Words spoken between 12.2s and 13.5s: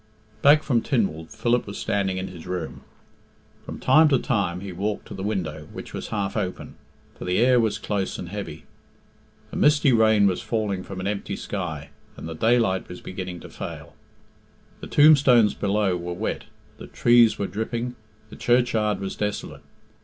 the daylight was beginning to